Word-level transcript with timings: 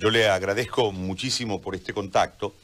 Yo 0.00 0.08
le 0.08 0.30
agradezco 0.30 0.92
muchísimo 0.92 1.60
por 1.60 1.74
este 1.74 1.92
contacto 1.92 2.54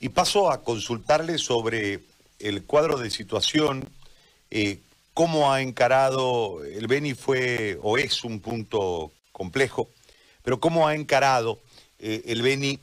y 0.00 0.08
paso 0.08 0.50
a 0.50 0.62
consultarle 0.62 1.36
sobre 1.36 2.00
el 2.38 2.64
cuadro 2.64 2.96
de 2.96 3.10
situación, 3.10 3.86
eh, 4.50 4.78
cómo 5.12 5.52
ha 5.52 5.60
encarado, 5.60 6.64
el 6.64 6.86
Beni 6.86 7.12
fue 7.12 7.78
o 7.82 7.98
es 7.98 8.24
un 8.24 8.40
punto 8.40 9.12
complejo, 9.30 9.90
pero 10.42 10.58
cómo 10.58 10.88
ha 10.88 10.94
encarado 10.94 11.58
eh, 11.98 12.22
el 12.24 12.40
Beni 12.40 12.78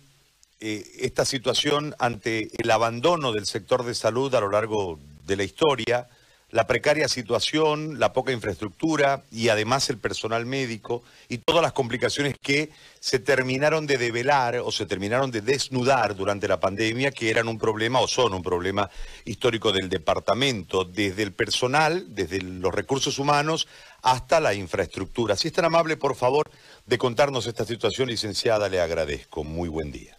eh, 0.59 0.84
esta 1.00 1.25
situación 1.25 1.95
ante 1.98 2.50
el 2.61 2.70
abandono 2.70 3.32
del 3.32 3.48
sector 3.48 3.84
de 3.84 3.95
salud 3.95 4.36
a 4.36 4.41
lo 4.41 4.52
largo 4.52 5.00
de 5.25 5.38
la 5.38 5.43
historia, 5.43 6.07
la 6.50 6.66
precaria 6.66 7.09
situación, 7.09 8.00
la 8.00 8.14
poca 8.14 8.32
infraestructura 8.32 9.23
y 9.32 9.50
además 9.50 9.89
el 9.89 9.97
personal 9.97 10.46
médico 10.46 11.04
y 11.27 11.39
todas 11.39 11.61
las 11.61 11.73
complicaciones 11.73 12.36
que 12.41 12.70
se 13.02 13.20
terminaron 13.20 13.86
de 13.86 13.97
develar 13.97 14.55
o 14.57 14.71
se 14.71 14.86
terminaron 14.86 15.29
de 15.29 15.41
desnudar 15.41 16.15
durante 16.15 16.47
la 16.47 16.60
pandemia, 16.60 17.11
que 17.11 17.29
eran 17.29 17.50
un 17.50 17.57
problema 17.57 18.00
o 18.00 18.07
son 18.07 18.33
un 18.33 18.43
problema 18.43 18.89
histórico 19.25 19.74
del 19.74 19.89
departamento, 19.89 20.86
desde 20.86 21.24
el 21.24 21.33
personal, 21.33 22.15
desde 22.15 22.41
los 22.41 22.74
recursos 22.74 23.19
humanos 23.19 23.68
hasta 24.02 24.39
la 24.39 24.54
infraestructura. 24.54 25.36
Si 25.36 25.50
es 25.50 25.54
tan 25.54 25.66
amable, 25.66 25.97
por 25.97 26.16
favor, 26.16 26.50
de 26.86 26.97
contarnos 26.97 27.46
esta 27.46 27.66
situación, 27.66 28.07
licenciada, 28.07 28.69
le 28.69 28.79
agradezco. 28.79 29.43
Muy 29.43 29.68
buen 29.68 29.91
día. 29.91 30.18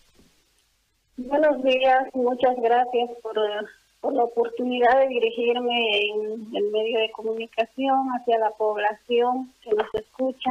Buenos 1.16 1.64
días, 1.64 2.06
muchas 2.12 2.55
gracias 2.62 3.10
por 3.22 3.36
por 4.08 4.16
la 4.16 4.24
oportunidad 4.24 5.00
de 5.00 5.08
dirigirme 5.08 6.06
en 6.06 6.56
el 6.56 6.70
medio 6.70 6.98
de 6.98 7.10
comunicación 7.10 8.08
hacia 8.16 8.38
la 8.38 8.52
población 8.52 9.52
que 9.62 9.68
nos 9.72 9.94
escucha. 9.94 10.50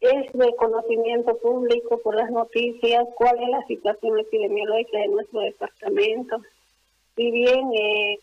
Es 0.00 0.32
de 0.32 0.54
conocimiento 0.54 1.36
público 1.38 1.98
por 1.98 2.14
las 2.14 2.30
noticias 2.30 3.08
cuál 3.16 3.42
es 3.42 3.48
la 3.48 3.66
situación 3.66 4.20
epidemiológica 4.20 4.98
de 4.98 5.08
nuestro 5.08 5.40
departamento. 5.40 6.40
Si 7.16 7.28
bien 7.32 7.72
eh, 7.74 8.20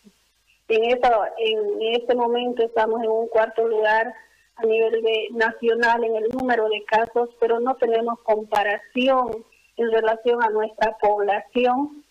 en, 0.68 0.84
esta, 0.84 1.34
en 1.36 1.82
este 1.92 2.14
momento 2.14 2.64
estamos 2.64 3.02
en 3.02 3.10
un 3.10 3.28
cuarto 3.28 3.68
lugar 3.68 4.14
a 4.56 4.64
nivel 4.64 5.02
de, 5.02 5.28
nacional 5.32 6.04
en 6.04 6.16
el 6.16 6.28
número 6.30 6.70
de 6.70 6.82
casos, 6.84 7.28
pero 7.38 7.60
no 7.60 7.74
tenemos 7.74 8.18
comparación 8.20 9.44
en 9.76 9.90
relación 9.92 10.42
a 10.42 10.48
nuestra 10.48 10.96
población 10.96 12.02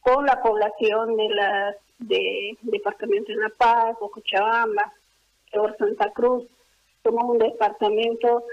con 0.00 0.26
la 0.26 0.42
población 0.42 1.16
de 1.16 1.28
la 1.28 1.76
de 2.00 2.56
departamento 2.62 3.32
de 3.32 3.38
La 3.38 3.50
Paz, 3.50 3.96
o 4.00 4.10
Cochabamba, 4.10 4.92
o 5.52 5.68
Santa 5.78 6.10
Cruz. 6.12 6.44
Somos 7.02 7.24
un 7.24 7.38
departamento 7.38 8.44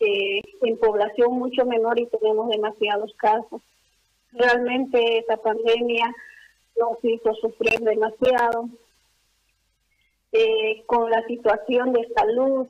eh, 0.00 0.40
en 0.62 0.78
población 0.78 1.32
mucho 1.38 1.64
menor 1.64 1.98
y 2.00 2.06
tenemos 2.06 2.48
demasiados 2.48 3.14
casos. 3.16 3.62
Realmente 4.32 5.18
esta 5.18 5.36
pandemia 5.36 6.12
nos 6.78 6.98
hizo 7.04 7.34
sufrir 7.34 7.78
demasiado 7.80 8.68
eh, 10.32 10.82
con 10.86 11.10
la 11.10 11.22
situación 11.26 11.92
de 11.92 12.08
salud, 12.16 12.66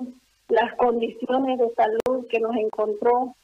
las 0.49 0.75
condiciones 0.75 1.59
de 1.59 1.73
salud 1.75 2.27
que 2.29 2.41
nos 2.41 2.55
encontró 2.57 3.35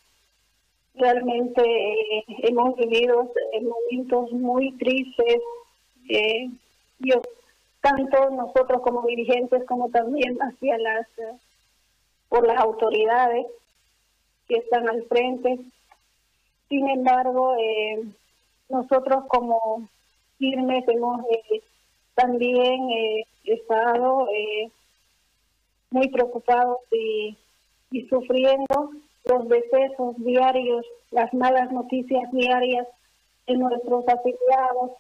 realmente 0.94 1.62
eh, 1.62 2.24
hemos 2.42 2.77
vivido 2.77 3.33
momentos 3.62 4.33
muy 4.33 4.72
tristes. 4.72 5.41
Eh, 6.08 6.50
tanto 7.80 8.30
nosotros 8.30 8.83
como 8.83 9.06
dirigentes 9.06 9.64
como 9.64 9.88
también 9.88 10.36
hacia 10.38 10.77
las 10.77 11.06
eh, 11.18 11.33
por 12.28 12.46
las 12.46 12.58
autoridades 12.58 13.46
que 14.48 14.56
están 14.56 14.88
al 14.88 15.05
frente. 15.05 15.61
Sin 16.68 16.88
embargo, 16.88 17.56
nosotros 18.68 19.24
como 19.27 19.88
firmes 20.38 20.84
hemos 20.86 21.24
también 22.14 22.88
estado 23.42 24.29
muy 25.90 26.08
preocupados 26.11 26.79
y, 26.92 27.36
y 27.90 28.06
sufriendo 28.06 28.92
los 29.25 29.48
decesos 29.48 30.17
diarios, 30.19 30.86
las 31.11 31.33
malas 31.35 31.70
noticias 31.73 32.31
diarias 32.33 32.86
de 33.47 33.57
nuestros 33.57 34.05
afiliados, 34.08 34.92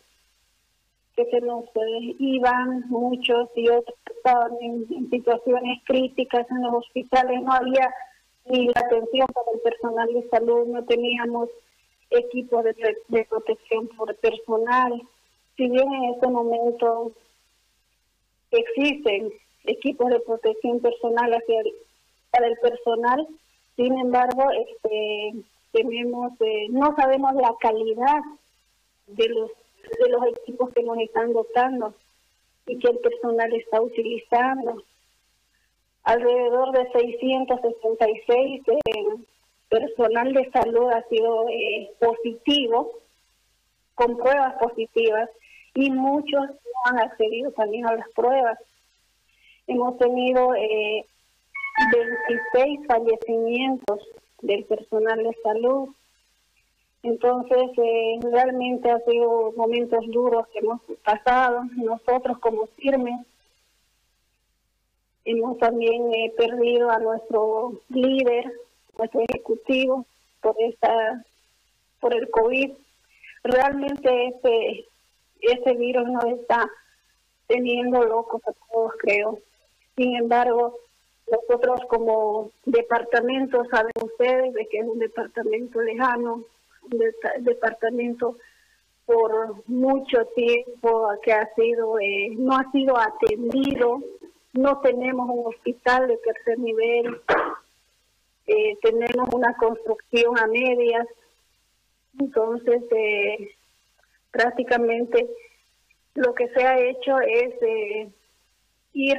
que 1.16 1.24
se 1.26 1.40
nos 1.40 1.64
eh, 1.64 2.16
iban 2.18 2.88
muchos 2.88 3.48
y 3.56 3.68
otros 3.68 3.96
estaban 4.16 4.52
en, 4.60 5.10
situaciones 5.10 5.78
críticas 5.84 6.46
en 6.50 6.62
los 6.62 6.74
hospitales, 6.74 7.42
no 7.42 7.52
había 7.52 7.92
ni 8.46 8.66
la 8.66 8.80
atención 8.80 9.26
para 9.32 9.50
el 9.54 9.60
personal 9.60 10.08
de 10.12 10.28
salud, 10.28 10.66
no 10.66 10.84
teníamos 10.84 11.48
equipos 12.10 12.64
de, 12.64 13.24
protección 13.28 13.88
por 13.96 14.14
personal. 14.16 15.00
Si 15.56 15.68
bien 15.68 15.92
en 15.92 16.14
este 16.14 16.28
momento 16.28 17.12
existen 18.50 19.32
equipos 19.64 20.10
de 20.10 20.20
protección 20.20 20.80
personal 20.80 21.32
hacia 21.32 21.62
para 22.30 22.46
el 22.46 22.56
personal, 22.58 23.26
sin 23.80 23.98
embargo, 23.98 24.50
este, 24.50 25.42
tenemos, 25.72 26.32
eh, 26.40 26.66
no 26.68 26.94
sabemos 26.96 27.32
la 27.34 27.54
calidad 27.58 28.20
de 29.06 29.26
los, 29.30 29.50
de 29.98 30.08
los 30.10 30.22
equipos 30.38 30.70
que 30.74 30.82
nos 30.82 30.98
están 30.98 31.32
dotando 31.32 31.94
y 32.66 32.78
que 32.78 32.88
el 32.88 32.98
personal 32.98 33.50
está 33.54 33.80
utilizando. 33.80 34.82
Alrededor 36.02 36.72
de 36.72 36.92
666 36.92 38.62
eh, 38.68 38.74
personal 39.70 40.30
de 40.34 40.50
salud 40.50 40.90
ha 40.90 41.02
sido 41.08 41.48
eh, 41.48 41.90
positivo, 41.98 42.92
con 43.94 44.18
pruebas 44.18 44.56
positivas, 44.58 45.30
y 45.74 45.90
muchos 45.90 46.42
no 46.50 46.80
han 46.84 46.98
accedido 46.98 47.50
también 47.52 47.86
a 47.86 47.94
las 47.94 48.08
pruebas. 48.10 48.58
Hemos 49.66 49.96
tenido 49.96 50.54
eh, 50.54 51.06
26 51.92 52.86
fallecimientos 52.86 54.08
del 54.42 54.64
personal 54.64 55.22
de 55.22 55.36
salud. 55.42 55.88
Entonces, 57.02 57.70
eh, 57.78 58.18
realmente 58.30 58.90
ha 58.90 58.98
sido 59.00 59.52
momentos 59.56 60.04
duros 60.08 60.46
que 60.48 60.58
hemos 60.58 60.80
pasado. 61.04 61.62
Nosotros 61.76 62.38
como 62.38 62.66
firmes 62.76 63.26
hemos 65.24 65.58
también 65.58 66.12
eh, 66.14 66.32
perdido 66.36 66.90
a 66.90 66.98
nuestro 66.98 67.80
líder, 67.88 68.52
nuestro 68.98 69.20
ejecutivo, 69.28 70.06
por 70.40 70.56
esta, 70.58 71.24
por 72.00 72.14
el 72.14 72.30
COVID. 72.30 72.72
Realmente 73.44 74.28
este, 74.28 74.86
este 75.40 75.74
virus 75.74 76.08
nos 76.08 76.24
está 76.24 76.68
teniendo 77.46 78.04
locos 78.04 78.42
a 78.46 78.52
todos, 78.52 78.92
creo. 78.98 79.38
Sin 79.96 80.16
embargo, 80.16 80.76
nosotros 81.30 81.80
como 81.88 82.50
departamento, 82.64 83.64
saben 83.70 83.92
ustedes 84.02 84.52
de 84.54 84.66
que 84.66 84.78
es 84.78 84.86
un 84.86 84.98
departamento 84.98 85.80
lejano, 85.80 86.44
un 86.90 87.44
departamento 87.44 88.36
por 89.06 89.68
mucho 89.68 90.24
tiempo 90.36 91.08
que 91.22 91.32
ha 91.32 91.52
sido, 91.54 91.98
eh, 91.98 92.30
no 92.36 92.54
ha 92.54 92.70
sido 92.70 92.96
atendido, 92.96 94.00
no 94.52 94.80
tenemos 94.80 95.28
un 95.28 95.46
hospital 95.46 96.08
de 96.08 96.16
tercer 96.18 96.58
nivel, 96.58 97.20
eh, 98.46 98.78
tenemos 98.82 99.28
una 99.32 99.56
construcción 99.56 100.38
a 100.38 100.46
medias, 100.46 101.06
entonces 102.18 102.82
eh, 102.90 103.54
prácticamente 104.30 105.28
lo 106.14 106.34
que 106.34 106.48
se 106.48 106.64
ha 106.64 106.78
hecho 106.78 107.18
es 107.20 107.54
ir 108.92 109.18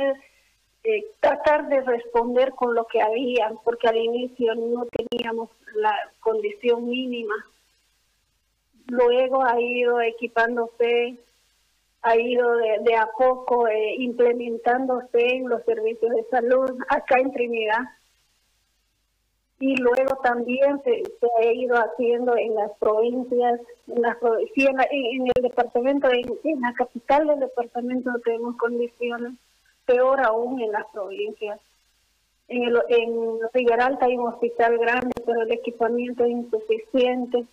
eh, 0.83 1.05
tratar 1.19 1.67
de 1.69 1.81
responder 1.81 2.53
con 2.53 2.73
lo 2.73 2.85
que 2.85 3.01
había, 3.01 3.51
porque 3.63 3.87
al 3.87 3.97
inicio 3.97 4.55
no 4.55 4.87
teníamos 4.87 5.49
la 5.75 5.93
condición 6.19 6.89
mínima. 6.89 7.35
Luego 8.87 9.43
ha 9.43 9.61
ido 9.61 10.01
equipándose, 10.01 11.17
ha 12.01 12.17
ido 12.17 12.57
de, 12.57 12.95
a 12.95 13.07
poco 13.15 13.67
eh, 13.67 13.95
implementándose 13.99 15.35
en 15.35 15.49
los 15.49 15.63
servicios 15.65 16.15
de 16.15 16.23
salud 16.31 16.71
acá 16.89 17.19
en 17.19 17.31
Trinidad. 17.31 17.81
Y 19.59 19.75
luego 19.75 20.15
también 20.23 20.81
se, 20.83 21.03
ha 21.37 21.53
ido 21.53 21.75
haciendo 21.75 22.35
en 22.35 22.55
las 22.55 22.71
provincias, 22.79 23.61
en, 23.85 24.01
las, 24.01 24.17
en, 24.55 25.27
el 25.27 25.43
departamento, 25.43 26.09
en, 26.09 26.33
en 26.43 26.61
la 26.61 26.73
capital 26.73 27.27
del 27.27 27.41
departamento 27.41 28.09
tenemos 28.25 28.57
condiciones 28.57 29.33
peor 29.91 30.21
aún 30.21 30.61
en 30.61 30.71
las 30.71 30.85
provincias. 30.93 31.59
En, 32.47 32.63
el, 32.63 32.81
en 32.89 33.39
Rigaralta 33.53 34.05
hay 34.05 34.17
un 34.17 34.27
hospital 34.27 34.77
grande, 34.77 35.13
pero 35.25 35.41
el 35.41 35.51
equipamiento 35.51 36.23
es 36.23 36.31
insuficiente. 36.31 37.45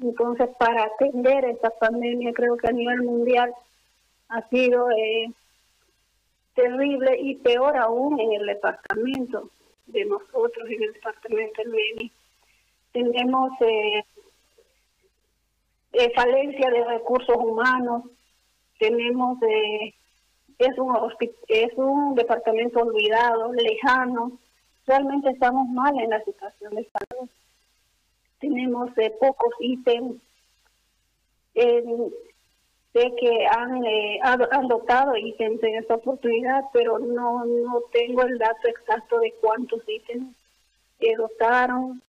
Entonces, 0.00 0.48
para 0.58 0.84
atender 0.84 1.44
esta 1.46 1.70
pandemia, 1.70 2.32
creo 2.32 2.56
que 2.56 2.68
a 2.68 2.72
nivel 2.72 3.02
mundial 3.02 3.52
ha 4.28 4.46
sido 4.48 4.90
eh, 4.90 5.30
terrible 6.54 7.18
y 7.20 7.36
peor 7.36 7.76
aún 7.76 8.20
en 8.20 8.32
el 8.32 8.46
departamento 8.46 9.50
de 9.86 10.04
nosotros, 10.04 10.68
en 10.68 10.82
el 10.82 10.92
departamento 10.94 11.62
del 11.62 11.72
Beni. 11.72 12.12
tenemos 12.92 13.52
eh, 13.60 14.04
eh, 15.92 16.12
falencia 16.14 16.70
de 16.70 16.84
recursos 16.84 17.36
humanos, 17.36 18.04
tenemos 18.78 19.38
eh, 19.42 19.94
es 20.58 20.78
un 20.78 20.96
es 21.48 21.72
un 21.76 22.14
departamento 22.14 22.80
olvidado, 22.80 23.52
lejano, 23.52 24.38
realmente 24.86 25.30
estamos 25.30 25.68
mal 25.68 25.98
en 25.98 26.10
la 26.10 26.22
situación 26.24 26.74
de 26.74 26.88
salud. 26.88 27.28
Tenemos 28.40 28.90
pocos 29.20 29.54
ítems. 29.60 30.16
sé 31.54 33.14
que 33.20 33.46
han, 33.46 33.82
han 34.22 34.68
dotado 34.68 35.16
ítems 35.16 35.62
en 35.62 35.76
esta 35.76 35.94
oportunidad, 35.96 36.64
pero 36.72 36.98
no, 36.98 37.44
no 37.44 37.80
tengo 37.92 38.22
el 38.22 38.38
dato 38.38 38.68
exacto 38.68 39.18
de 39.18 39.32
cuántos 39.40 39.82
ítems 39.88 40.34
dotaron 41.16 42.02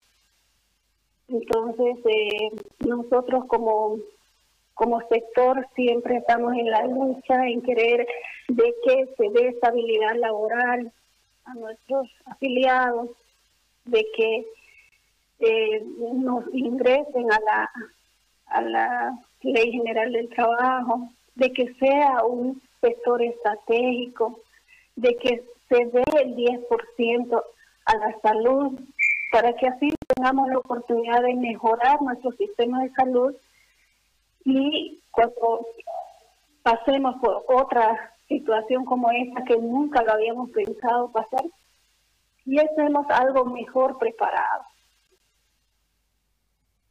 entonces, 1.28 1.98
eh, 2.06 2.52
nosotros 2.86 3.46
como, 3.48 3.98
como 4.78 5.02
sector 5.10 5.68
siempre 5.76 6.18
estamos 6.18 6.54
en 6.54 6.70
la 6.70 6.86
lucha, 6.86 7.48
en 7.48 7.64
querer 7.64 8.08
de 8.48 8.76
que 8.86 9.08
se 9.18 9.30
dé 9.32 9.48
estabilidad 9.48 10.16
laboral 10.18 10.92
a 11.46 11.54
nuestros 11.56 12.08
afiliados, 12.26 13.10
de 13.86 14.06
que 14.16 14.46
eh, 15.40 15.84
nos 15.98 16.44
ingresen 16.54 17.32
a 17.32 17.40
la, 17.40 17.72
a 18.46 18.62
la 18.62 19.20
Ley 19.42 19.72
General 19.72 20.14
del 20.14 20.30
Trabajo, 20.30 21.10
de 21.34 21.52
que 21.54 21.74
sea 21.80 22.24
un 22.24 22.62
sector 22.80 23.24
estratégico, 23.24 24.42
de 24.96 25.16
que 25.16 25.44
se 25.70 25.86
dé 25.86 26.04
el 26.22 26.36
10% 26.36 27.44
a 27.86 27.98
la 27.98 28.16
salud, 28.22 28.80
para 29.32 29.54
que 29.54 29.68
así 29.68 29.90
tengamos 30.16 30.50
la 30.50 30.60
oportunidad 30.60 31.24
de 31.24 31.34
mejorar 31.34 32.00
nuestro 32.00 32.32
sistema 32.34 32.84
de 32.84 32.92
salud 32.92 33.36
y 34.50 35.02
cuando 35.12 35.68
pasemos 36.64 37.16
por 37.22 37.44
otra 37.50 38.14
situación 38.30 38.86
como 38.86 39.12
esta 39.12 39.44
que 39.44 39.58
nunca 39.58 40.02
lo 40.04 40.14
habíamos 40.14 40.50
pensado 40.52 41.12
pasar, 41.12 41.44
y 42.46 42.58
estemos 42.58 43.06
algo 43.10 43.44
mejor 43.44 43.98
preparado. 43.98 44.64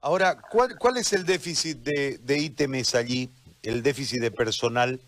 Ahora, 0.03 0.39
¿cuál, 0.39 0.79
cuál 0.79 0.99
es 0.99 1.15
el 1.15 1.25
déficit 1.25 1.79
de, 1.79 2.19
de 2.19 2.39
ítems 2.39 2.95
allí, 2.95 3.31
el 3.63 3.83
déficit 3.83 4.21
de 4.21 4.31
personal 4.31 5.01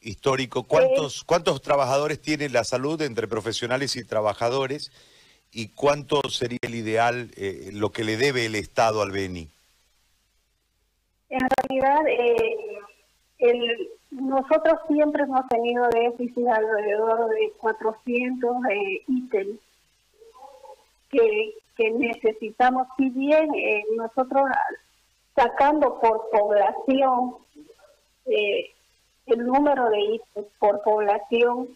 histórico? 0.00 0.62
¿Cuántos, 0.62 1.24
¿Cuántos 1.24 1.60
trabajadores 1.60 2.22
tiene 2.22 2.48
la 2.48 2.64
salud 2.64 3.02
entre 3.02 3.28
profesionales 3.28 3.96
y 3.96 4.04
trabajadores? 4.04 4.90
y 5.52 5.68
cuánto 5.68 6.20
sería 6.30 6.60
el 6.62 6.76
ideal, 6.76 7.32
eh, 7.36 7.70
lo 7.72 7.90
que 7.90 8.04
le 8.04 8.16
debe 8.16 8.46
el 8.46 8.54
Estado 8.54 9.02
al 9.02 9.10
Beni? 9.10 9.48
En 11.30 11.40
realidad, 11.68 12.00
eh, 13.38 13.88
nosotros 14.10 14.80
siempre 14.88 15.22
hemos 15.22 15.46
tenido 15.48 15.88
déficit 15.88 16.46
alrededor 16.48 17.28
de 17.30 17.52
400 17.58 18.56
eh, 18.70 19.02
ítems 19.06 19.60
que, 21.10 21.54
necesitamos, 21.92 22.86
si 22.98 23.08
bien 23.08 23.54
eh, 23.54 23.82
nosotros 23.96 24.42
sacando 25.34 25.98
por 25.98 26.28
población 26.30 27.36
el 28.26 29.46
número 29.46 29.88
de 29.88 30.00
ítems 30.00 30.46
por 30.58 30.82
población, 30.82 31.68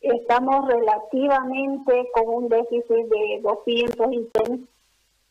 estamos 0.00 0.66
relativamente 0.66 2.08
con 2.14 2.28
un 2.28 2.48
déficit 2.48 3.06
de 3.06 3.40
200 3.42 4.12
ítems, 4.12 4.68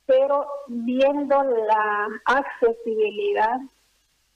pero 0.05 0.45
viendo 0.67 1.43
la 1.43 2.07
accesibilidad 2.25 3.59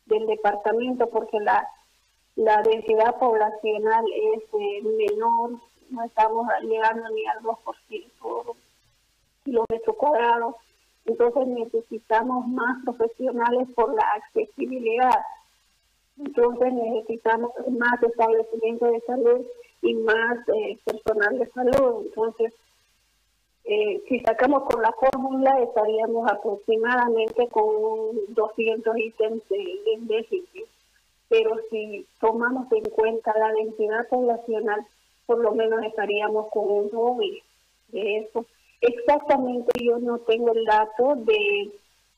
del 0.05 0.25
departamento, 0.27 1.09
porque 1.09 1.39
la, 1.39 1.67
la 2.35 2.61
densidad 2.63 3.17
poblacional 3.17 4.05
es 4.13 4.43
eh, 4.53 4.81
menor, 4.83 5.59
no 5.89 6.03
estamos 6.03 6.47
llegando 6.63 7.09
ni 7.09 7.25
al 7.25 7.39
2% 7.41 8.11
por 8.19 8.55
kilómetro 9.43 9.93
cuadrado, 9.93 10.57
entonces 11.05 11.47
necesitamos 11.47 12.47
más 12.47 12.83
profesionales 12.83 13.67
por 13.75 13.93
la 13.95 14.03
accesibilidad. 14.15 15.21
Entonces 16.19 16.73
necesitamos 16.73 17.51
más 17.69 18.01
establecimiento 18.03 18.85
de 18.87 18.99
salud 19.01 19.45
y 19.81 19.93
más 19.93 20.37
eh, 20.49 20.77
personal 20.83 21.39
de 21.39 21.47
salud. 21.51 22.05
Entonces, 22.07 22.53
eh, 23.67 24.01
si 24.07 24.19
sacamos 24.21 24.63
con 24.63 24.81
la 24.81 24.91
fórmula, 24.93 25.61
estaríamos 25.61 26.29
aproximadamente 26.31 27.47
con 27.49 28.15
200 28.29 28.97
ítems 28.97 29.47
de, 29.49 29.97
déficit. 30.01 30.65
Pero 31.29 31.57
si 31.69 32.07
tomamos 32.21 32.71
en 32.71 32.85
cuenta 32.85 33.37
la 33.37 33.51
densidad 33.51 34.07
poblacional, 34.09 34.85
por 35.25 35.39
lo 35.39 35.51
menos 35.51 35.83
estaríamos 35.83 36.47
con 36.49 36.71
un 36.71 36.89
doble 36.89 37.43
de 37.89 38.19
eso. 38.19 38.45
Exactamente 38.79 39.71
yo 39.83 39.99
no 39.99 40.19
tengo 40.19 40.53
el 40.53 40.63
dato 40.63 41.15
de, 41.15 41.71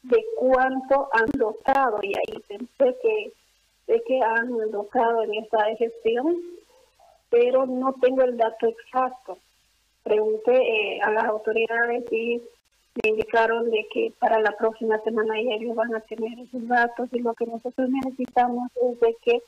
de 0.04 0.26
cuánto 0.38 1.10
han 1.14 1.32
dotado 1.32 2.00
y 2.04 2.14
ahí 2.16 2.40
pensé 2.48 2.98
que, 3.02 3.32
sé 3.88 4.04
que 4.06 4.22
han 4.22 4.70
dotado 4.72 5.24
en 5.24 5.34
esta 5.36 5.66
gestión 5.78 6.60
pero 7.30 7.66
no 7.66 7.94
tengo 8.02 8.24
el 8.24 8.38
dato 8.38 8.68
exacto. 8.68 9.38
Pregunté 10.10 10.56
eh, 10.56 11.00
a 11.02 11.12
las 11.12 11.26
autoridades 11.26 12.04
y 12.12 12.42
me 13.04 13.10
indicaron 13.12 13.70
de 13.70 13.86
que 13.94 14.12
para 14.18 14.40
la 14.40 14.52
próxima 14.58 15.00
semana 15.04 15.40
ellos 15.40 15.76
van 15.76 15.94
a 15.94 16.00
tener 16.02 16.40
esos 16.40 16.68
datos 16.68 17.08
y 17.12 17.20
lo 17.20 17.36
que 17.36 17.46
nosotros 17.46 17.88
necesitamos 17.90 18.72
es 18.82 19.00
de 19.00 19.16
que 19.24 19.42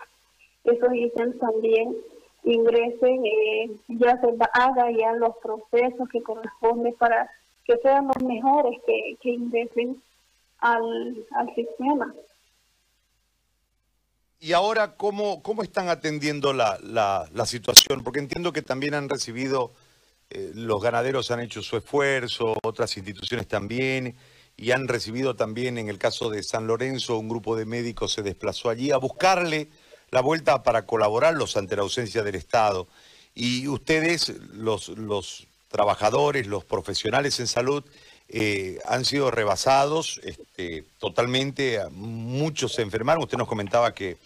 esos 0.65 0.93
ítems 0.93 1.39
también 1.39 1.97
ingresen, 2.43 3.25
eh, 3.25 3.71
ya 3.87 4.21
se 4.21 4.27
haga 4.53 4.91
ya 4.91 5.13
los 5.13 5.35
procesos 5.37 6.07
que 6.09 6.21
corresponden 6.21 6.93
para 6.93 7.27
que 7.65 7.77
sean 7.77 8.07
los 8.07 8.23
mejores 8.23 8.79
que, 8.85 9.17
que 9.19 9.29
ingresen 9.31 9.99
al, 10.59 11.25
al 11.31 11.55
sistema. 11.55 12.13
Y 14.43 14.53
ahora, 14.53 14.95
¿cómo, 14.95 15.43
cómo 15.43 15.61
están 15.61 15.89
atendiendo 15.89 16.51
la, 16.51 16.79
la, 16.81 17.45
situación? 17.45 18.03
Porque 18.03 18.19
entiendo 18.19 18.51
que 18.51 18.63
también 18.63 18.95
han 18.95 19.07
recibido, 19.07 19.71
eh, 20.33 20.51
los 20.55 20.81
ganaderos 20.81 21.29
han 21.31 21.41
hecho 21.41 21.61
su 21.61 21.75
esfuerzo, 21.75 22.55
otras 22.63 22.95
instituciones 22.95 23.47
también, 23.47 24.15
y 24.55 24.71
han 24.71 24.87
recibido 24.87 25.35
también, 25.35 25.77
en 25.77 25.89
el 25.89 25.97
caso 25.97 26.29
de 26.29 26.41
San 26.41 26.67
Lorenzo, 26.67 27.17
un 27.17 27.27
grupo 27.27 27.55
de 27.55 27.65
médicos 27.65 28.13
se 28.13 28.21
desplazó 28.21 28.69
allí 28.69 28.91
a 28.91 28.97
buscarle 28.97 29.69
la 30.09 30.21
vuelta 30.21 30.63
para 30.63 30.85
colaborarlos 30.85 31.57
ante 31.57 31.75
la 31.75 31.81
ausencia 31.81 32.23
del 32.23 32.35
Estado. 32.35 32.87
Y 33.35 33.67
ustedes, 33.67 34.29
los, 34.53 35.47
trabajadores, 35.69 36.47
los 36.47 36.63
profesionales 36.63 37.39
en 37.39 37.47
salud, 37.47 37.83
eh, 38.29 38.79
han 38.85 39.03
sido 39.03 39.31
rebasados 39.31 40.21
este, 40.23 40.85
totalmente, 40.99 41.79
muchos 41.91 42.73
se 42.73 42.81
enfermaron, 42.81 43.23
usted 43.23 43.37
nos 43.37 43.47
comentaba 43.47 43.93
que 43.93 44.17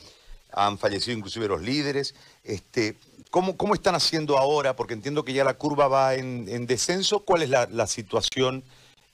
han 0.52 0.78
fallecido 0.78 1.18
inclusive 1.18 1.48
los 1.48 1.62
líderes. 1.62 2.14
Este, 2.44 2.96
¿cómo, 3.30 3.58
¿Cómo 3.58 3.74
están 3.74 3.96
haciendo 3.96 4.38
ahora? 4.38 4.76
Porque 4.76 4.94
entiendo 4.94 5.24
que 5.24 5.34
ya 5.34 5.44
la 5.44 5.56
curva 5.56 5.88
va 5.88 6.16
en, 6.16 6.68
descenso. 6.68 7.26
¿Cuál 7.26 7.44
es 7.44 7.50
la, 7.50 7.88
situación 7.88 8.64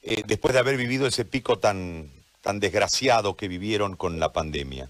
eh, 0.03 0.23
después 0.25 0.53
de 0.53 0.59
haber 0.59 0.77
vivido 0.77 1.07
ese 1.07 1.25
pico 1.25 1.59
tan, 1.59 2.09
tan 2.41 2.59
desgraciado 2.59 3.35
que 3.35 3.47
vivieron 3.47 3.95
con 3.95 4.19
la 4.19 4.31
pandemia? 4.31 4.89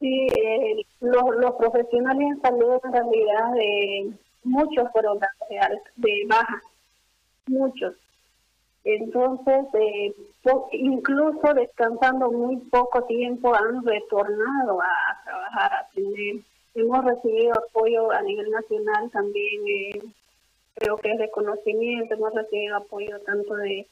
Sí, 0.00 0.26
eh, 0.26 0.86
los, 1.00 1.54
profesionales 1.58 2.26
en 2.28 2.42
salud 2.42 2.80
en 2.84 2.92
realidad 2.92 4.14
muchos 4.44 4.90
fueron 4.92 5.18
de 5.96 6.26
baja, 6.28 6.62
muchos. 7.46 7.94
Entonces, 8.86 9.66
eh, 9.74 10.14
incluso 10.70 11.54
descansando 11.54 12.30
muy 12.30 12.56
poco 12.70 13.02
tiempo, 13.02 13.52
han 13.52 13.84
retornado 13.84 14.80
a, 14.80 15.24
trabajar, 15.24 15.72
a 15.74 15.88
tener. 15.92 16.36
Hemos 16.76 17.04
recibido 17.04 17.52
apoyo 17.54 18.12
a 18.12 18.22
nivel 18.22 18.50
nacional 18.50 19.10
también, 19.10 19.62
eh, 19.66 20.02
creo 20.74 20.96
que 20.98 21.10
es 21.10 21.18
reconocimiento, 21.18 22.14
hemos 22.14 22.34
recibido 22.34 22.76
apoyo 22.76 23.18
tanto 23.20 23.54
de, 23.54 23.86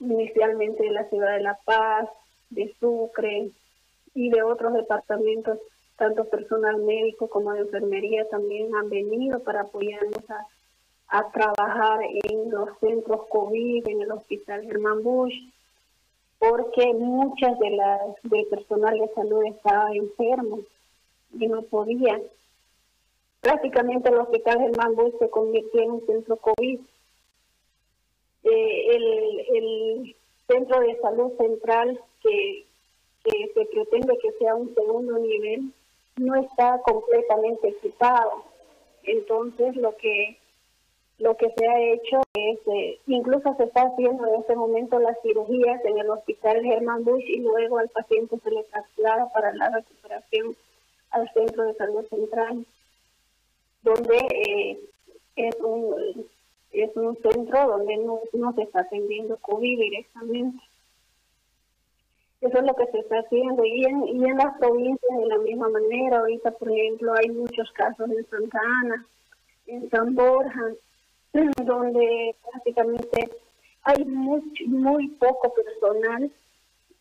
inicialmente 0.00 0.82
de 0.82 0.90
la 0.90 1.08
ciudad 1.08 1.36
de 1.36 1.42
La 1.42 1.58
Paz, 1.64 2.08
de 2.50 2.74
Sucre 2.80 3.50
y 4.14 4.30
de 4.30 4.42
otros 4.42 4.74
departamentos, 4.74 5.58
tanto 5.96 6.24
personal 6.24 6.78
médico 6.78 7.28
como 7.28 7.52
de 7.52 7.60
enfermería 7.60 8.28
también 8.28 8.74
han 8.74 8.90
venido 8.90 9.38
para 9.40 9.62
apoyarnos 9.62 10.28
a 10.28 10.46
a 11.10 11.28
trabajar 11.32 12.00
en 12.30 12.50
los 12.50 12.68
centros 12.78 13.26
COVID, 13.28 13.86
en 13.88 14.02
el 14.02 14.12
Hospital 14.12 14.62
Germán 14.62 15.02
Bush, 15.02 15.34
porque 16.38 16.94
muchas 16.94 17.58
de 17.58 17.70
las 17.70 18.00
del 18.22 18.46
personal 18.46 18.96
de 18.96 19.08
salud 19.14 19.44
estaba 19.44 19.92
enfermo 19.92 20.60
y 21.32 21.46
no 21.46 21.62
podía. 21.62 22.20
Prácticamente 23.40 24.08
el 24.08 24.18
Hospital 24.18 24.58
Germán 24.58 24.94
Bush 24.94 25.14
se 25.18 25.30
convirtió 25.30 25.80
en 25.80 25.90
un 25.92 26.06
centro 26.06 26.36
COVID 26.36 26.80
eh, 28.44 28.86
el, 28.96 30.16
centro 30.46 30.80
de 30.80 30.98
salud 31.00 31.32
central 31.38 32.00
que, 32.22 32.66
que 33.22 33.52
se 33.54 33.64
pretende 33.66 34.18
que 34.18 34.32
sea 34.32 34.56
un 34.56 34.74
segundo 34.74 35.16
nivel 35.18 35.72
no 36.16 36.34
está 36.34 36.80
completamente 36.82 37.68
equipado. 37.68 38.44
Entonces 39.04 39.76
lo 39.76 39.96
que 39.96 40.36
lo 41.18 41.36
que 41.36 41.52
se 41.54 41.68
ha 41.68 41.80
hecho 41.80 42.22
es, 42.32 42.58
eh, 42.66 42.98
incluso 43.06 43.54
se 43.56 43.64
está 43.64 43.82
haciendo 43.82 44.26
en 44.26 44.40
este 44.40 44.56
momento 44.56 44.98
las 44.98 45.20
cirugías 45.22 45.84
en 45.84 45.98
el 45.98 46.08
hospital 46.08 46.62
Germán 46.62 47.04
Bush 47.04 47.24
y 47.26 47.40
luego 47.40 47.78
al 47.78 47.90
paciente 47.90 48.38
se 48.42 48.50
le 48.50 48.64
traslada 48.64 49.30
para 49.30 49.52
la 49.52 49.68
recuperación 49.68 50.56
al 51.10 51.30
centro 51.32 51.64
de 51.64 51.74
salud 51.74 52.06
central, 52.08 52.66
donde 53.82 54.16
eh, 54.16 54.80
es 55.36 55.56
un 55.60 56.26
es 56.72 56.96
un 56.96 57.16
centro 57.20 57.66
donde 57.66 57.96
no, 57.96 58.20
no 58.32 58.52
se 58.54 58.62
está 58.62 58.80
atendiendo 58.80 59.36
COVID 59.38 59.78
directamente. 59.78 60.62
Eso 62.40 62.58
es 62.58 62.64
lo 62.64 62.74
que 62.74 62.86
se 62.86 63.00
está 63.00 63.18
haciendo. 63.18 63.64
Y 63.64 63.84
en, 63.84 64.06
y 64.06 64.24
en 64.24 64.36
las 64.36 64.56
provincias 64.58 65.18
de 65.18 65.26
la 65.26 65.38
misma 65.38 65.68
manera. 65.68 66.20
Ahorita, 66.20 66.52
por 66.52 66.70
ejemplo, 66.70 67.12
hay 67.14 67.28
muchos 67.30 67.70
casos 67.72 68.08
en 68.08 68.24
Santa 68.30 68.60
Ana, 68.82 69.06
en 69.66 69.90
San 69.90 70.14
Borja, 70.14 70.72
donde 71.64 72.36
prácticamente 72.50 73.30
hay 73.82 74.04
muy 74.04 75.08
poco 75.18 75.52
personal 75.54 76.30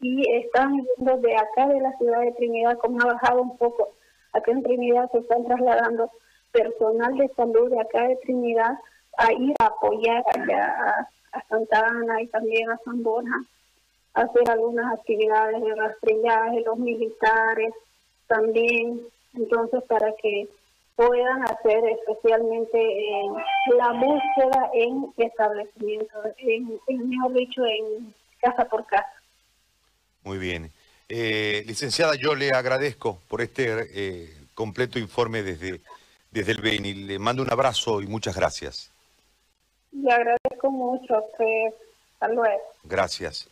y 0.01 0.23
están 0.37 0.73
viendo 0.77 1.17
de 1.17 1.35
acá 1.35 1.67
de 1.67 1.81
la 1.81 1.97
ciudad 1.97 2.21
de 2.21 2.31
Trinidad 2.33 2.77
como 2.77 3.01
ha 3.01 3.13
bajado 3.13 3.41
un 3.41 3.57
poco. 3.57 3.93
Acá 4.33 4.51
en 4.51 4.63
Trinidad 4.63 5.09
se 5.11 5.19
están 5.19 5.45
trasladando 5.45 6.11
personal 6.51 7.15
de 7.17 7.27
salud 7.29 7.69
de 7.69 7.79
acá 7.79 8.07
de 8.07 8.15
Trinidad 8.17 8.77
a 9.17 9.33
ir 9.33 9.53
a 9.59 9.65
apoyar 9.65 10.23
allá 10.33 11.07
a, 11.31 11.43
Santa 11.47 11.85
Ana 11.87 12.21
y 12.21 12.27
también 12.27 12.71
a 12.71 12.79
San 12.83 13.03
Borja, 13.03 13.43
a 14.15 14.21
hacer 14.21 14.49
algunas 14.49 14.93
actividades 14.93 15.61
de 15.61 15.75
rastrellaje, 15.75 16.61
los 16.61 16.77
militares 16.79 17.73
también, 18.27 19.01
entonces 19.35 19.83
para 19.83 20.11
que 20.13 20.47
puedan 20.95 21.43
hacer 21.43 21.83
especialmente 21.85 22.79
eh, 22.79 23.29
la 23.77 23.91
búsqueda 23.93 24.71
en 24.73 25.13
establecimientos, 25.17 26.25
en, 26.39 27.09
mejor 27.09 27.33
dicho, 27.33 27.63
en 27.65 28.13
casa 28.41 28.65
por 28.65 28.85
casa. 28.87 29.18
Muy 30.23 30.37
bien. 30.37 30.71
Eh, 31.07 31.63
licenciada, 31.65 32.15
yo 32.15 32.35
le 32.35 32.51
agradezco 32.51 33.19
por 33.27 33.41
este 33.41 33.87
eh, 33.93 34.37
completo 34.53 34.99
informe 34.99 35.41
desde, 35.41 35.81
desde 36.31 36.51
el 36.51 36.61
BENI. 36.61 36.93
Le 36.93 37.19
mando 37.19 37.41
un 37.41 37.51
abrazo 37.51 38.01
y 38.01 38.07
muchas 38.07 38.35
gracias. 38.35 38.91
Le 39.91 40.11
agradezco 40.11 40.69
mucho. 40.69 41.15
Hasta 41.15 42.27
luego. 42.33 42.61
Gracias. 42.83 43.47